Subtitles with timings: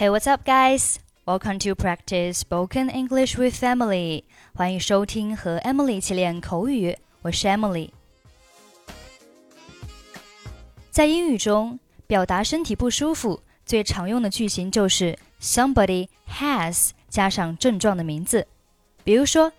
[0.00, 0.98] Hey, what's up, guys?
[1.24, 4.24] Welcome to practice spoken English with Emily.
[4.54, 6.96] 欢迎收听和 Emily 一起练口语。
[7.22, 7.90] 我是 Emily。
[10.90, 18.46] 在英语中，表达身体不舒服最常用的句型就是 somebody has 加上症状的名字。
[19.04, 19.52] 比如说，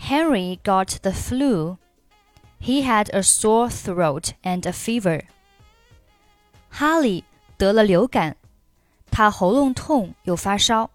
[0.00, 1.76] Henry got the flu.
[2.60, 5.24] He had a sore throat and a fever.
[6.70, 7.24] 哈利
[7.56, 8.36] 得了流感，
[9.11, 10.89] 他喉咙痛又发烧。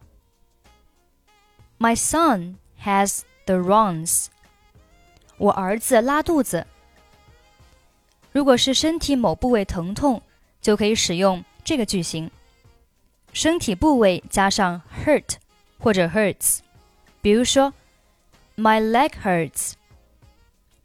[1.79, 4.27] My son has the runs.
[5.37, 6.67] 我儿子拉肚子。
[8.33, 10.23] 如果是身体某部位疼痛，
[10.61, 12.31] 就可以使用这个句型。
[13.33, 15.37] 身体部位加上 hurt
[15.79, 16.61] 或者 hurts，
[17.21, 17.75] 比如说
[18.57, 19.73] ，My leg hurts，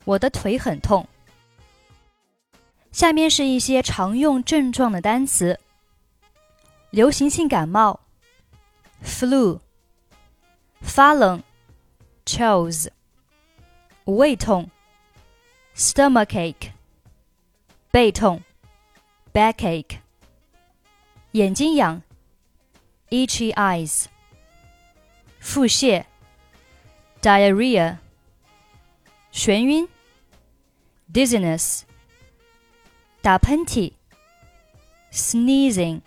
[0.04, 1.08] 我的腿很痛。
[2.92, 5.60] 下面是一些常用症状的单词：
[6.92, 8.00] 流行性感冒
[9.04, 9.60] （flu）、
[10.82, 11.44] 发冷
[12.26, 12.90] （chills）、
[14.06, 14.70] 胃痛
[15.76, 16.72] （stomachache）、
[17.92, 18.42] 背痛
[19.34, 20.00] （backache）、
[21.32, 22.02] 眼睛痒。
[23.10, 24.06] itchy eyes，
[25.40, 26.06] 腹泻
[27.22, 27.98] ，diarrhea，
[29.32, 29.88] 眩晕
[31.12, 31.82] ，dizziness，
[33.22, 33.94] 打喷嚏
[35.12, 36.02] ，sneezing。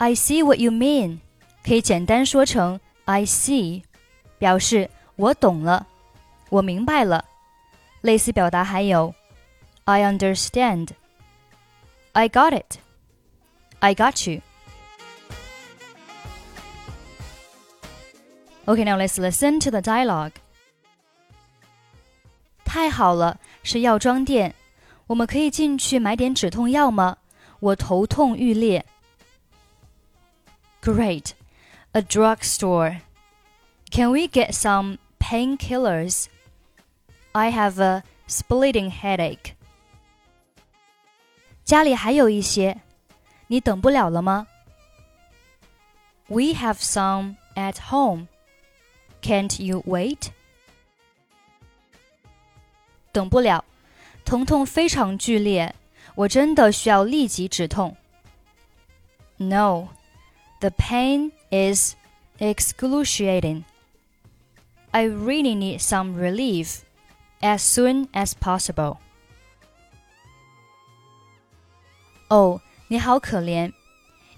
[0.00, 1.18] I see what you mean，
[1.64, 3.82] 可以简单说成 I see，
[4.38, 5.86] 表示我懂了，
[6.50, 7.24] 我明白了。
[8.02, 9.14] 类似表达还有
[9.84, 12.78] I understand。I got it.
[13.80, 14.42] I got you.
[18.66, 20.32] Okay, now let's listen to the dialogue.
[22.64, 24.54] 太好了，是药妆店，
[25.06, 27.16] 我们可以进去买点止痛药吗？
[27.60, 28.84] 我头痛欲裂。
[30.80, 31.34] Great,
[31.92, 33.02] a drugstore.
[33.90, 36.28] Can we get some painkillers?
[37.32, 39.54] I have a splitting headache.
[41.64, 42.80] 家里还有一些，
[43.48, 44.46] 你等不了了吗？
[46.28, 48.28] We have some at home.
[49.22, 50.28] Can't you wait?
[53.12, 53.64] 等不了，
[54.24, 55.74] 疼痛非常剧烈，
[56.14, 57.96] 我真的需要立即止痛。
[59.38, 59.88] No,
[60.60, 61.94] the pain is
[62.38, 63.64] excruciating.
[64.90, 66.80] I really need some relief
[67.40, 68.98] as soon as possible.
[72.28, 73.72] 哦，你好可怜。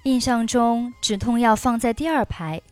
[0.04, 2.62] 印象中止痛药放在第二排，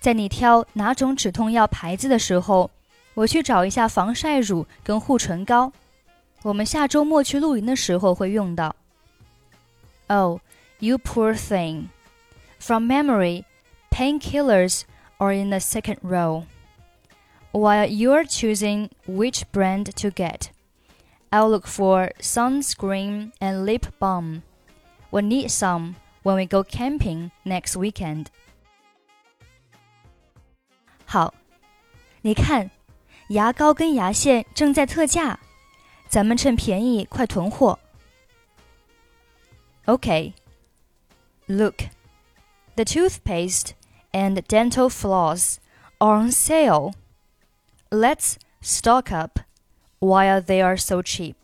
[0.00, 2.70] 在你挑哪种止痛药牌子的时候，
[3.14, 5.72] 我去找一下防晒乳跟护唇膏。
[6.42, 8.74] 我们下周末去露营的时候会用到。
[10.06, 10.40] Oh,
[10.78, 11.86] you poor thing.
[12.62, 13.44] From memory,
[13.90, 14.84] painkillers
[15.18, 16.46] are in the second row.
[17.52, 20.50] While you're choosing which brand to get.
[21.30, 24.42] I'll look for sunscreen and lip balm.
[25.10, 28.26] We'll need some when we go camping next weekend.
[31.06, 31.32] 好，
[32.22, 32.70] 你看，
[33.28, 35.38] 牙膏跟牙线正在特价，
[36.08, 37.78] 咱们趁便宜快囤货。
[39.86, 40.34] Okay.
[41.46, 41.84] Look,
[42.76, 43.74] the toothpaste
[44.12, 45.58] and dental floss
[45.98, 46.92] are on sale.
[47.90, 49.40] Let's stock up
[50.00, 51.36] while they are so cheap.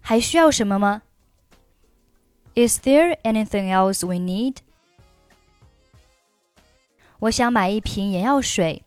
[0.00, 1.02] 还需要什么吗？
[2.54, 4.56] Is there anything else we need?
[7.20, 8.84] 我想买一瓶眼药水，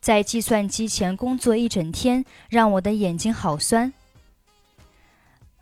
[0.00, 3.92] 在计算机前工作一整天，让我的眼睛好酸。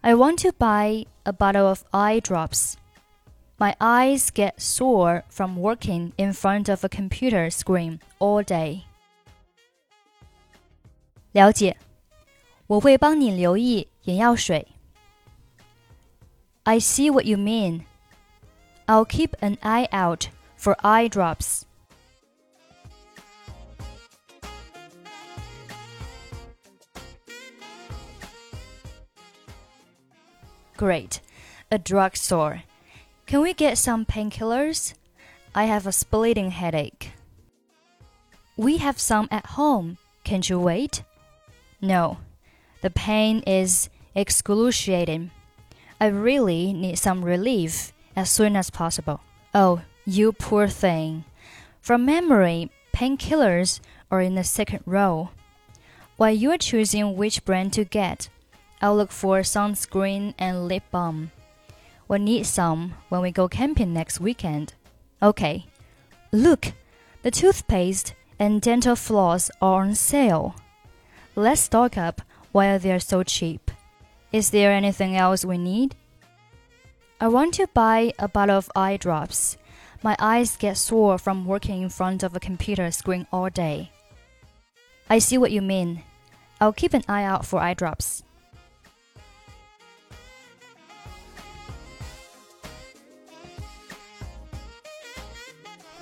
[0.02, 2.74] I want to buy a bottle of eye drops.
[3.58, 8.84] My eyes get sore from working in front of a computer screen all day.
[11.32, 11.76] 了解，
[12.66, 14.66] 我会帮你留意眼药水。
[16.64, 17.84] I see what you mean.
[18.86, 21.64] I'll keep an eye out for eye drops.
[30.76, 31.20] Great.
[31.70, 32.62] A drugstore.
[33.25, 34.93] Can we get some painkillers?
[35.55, 37.11] I have a splitting headache.
[38.55, 39.97] We have some at home.
[40.23, 41.01] Can't you wait?
[41.81, 42.19] No,
[42.81, 45.31] the pain is excruciating.
[45.99, 49.21] I really need some relief as soon as possible.
[49.55, 51.25] Oh, you poor thing.
[51.81, 53.79] From memory, painkillers
[54.11, 55.31] are in the second row.
[56.17, 58.29] While you're choosing which brand to get,
[58.81, 61.31] I'll look for sunscreen and lip balm.
[62.07, 64.73] We'll need some when we go camping next weekend.
[65.21, 65.65] Okay.
[66.31, 66.73] Look,
[67.23, 70.55] the toothpaste and dental floss are on sale.
[71.35, 72.21] Let's stock up
[72.51, 73.71] while they're so cheap.
[74.31, 75.95] Is there anything else we need?
[77.19, 79.57] I want to buy a bottle of eye drops.
[80.03, 83.91] My eyes get sore from working in front of a computer screen all day.
[85.09, 86.03] I see what you mean.
[86.59, 88.23] I'll keep an eye out for eye drops.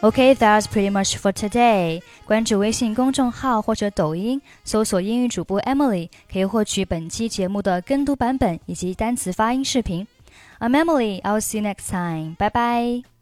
[0.03, 2.01] Okay, that's pretty much for today.
[2.25, 10.05] 关注微信公众号或者抖音，搜索英语主播 Emily，可以获取本期节目的跟读版本以及单词发音视频。
[10.59, 11.21] I'm Emily.
[11.21, 12.35] I'll see you next time.
[12.35, 13.12] Bye bye.